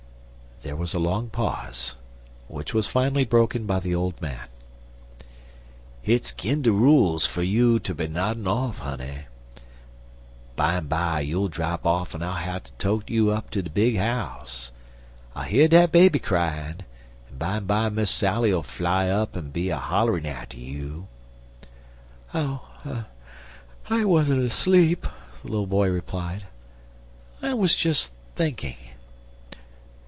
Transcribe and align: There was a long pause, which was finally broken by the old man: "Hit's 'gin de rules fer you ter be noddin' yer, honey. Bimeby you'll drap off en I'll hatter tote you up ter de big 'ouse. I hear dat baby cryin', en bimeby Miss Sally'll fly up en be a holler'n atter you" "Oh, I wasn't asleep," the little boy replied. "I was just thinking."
There 0.63 0.75
was 0.75 0.93
a 0.93 0.99
long 0.99 1.29
pause, 1.29 1.95
which 2.47 2.71
was 2.71 2.85
finally 2.85 3.25
broken 3.25 3.65
by 3.65 3.79
the 3.79 3.95
old 3.95 4.21
man: 4.21 4.47
"Hit's 6.03 6.31
'gin 6.33 6.61
de 6.61 6.71
rules 6.71 7.25
fer 7.25 7.41
you 7.41 7.79
ter 7.79 7.95
be 7.95 8.07
noddin' 8.07 8.43
yer, 8.45 8.67
honey. 8.67 9.21
Bimeby 10.55 11.25
you'll 11.27 11.47
drap 11.47 11.83
off 11.83 12.13
en 12.13 12.21
I'll 12.21 12.35
hatter 12.35 12.71
tote 12.77 13.09
you 13.09 13.31
up 13.31 13.49
ter 13.49 13.63
de 13.63 13.71
big 13.71 13.97
'ouse. 13.97 14.71
I 15.35 15.47
hear 15.47 15.67
dat 15.67 15.91
baby 15.91 16.19
cryin', 16.19 16.81
en 17.31 17.37
bimeby 17.39 17.89
Miss 17.95 18.11
Sally'll 18.11 18.61
fly 18.61 19.09
up 19.09 19.35
en 19.35 19.49
be 19.49 19.69
a 19.71 19.77
holler'n 19.79 20.27
atter 20.27 20.59
you" 20.59 21.07
"Oh, 22.35 23.03
I 23.89 24.05
wasn't 24.05 24.43
asleep," 24.43 25.07
the 25.41 25.49
little 25.49 25.65
boy 25.65 25.89
replied. 25.89 26.43
"I 27.41 27.55
was 27.55 27.75
just 27.75 28.13
thinking." 28.35 28.75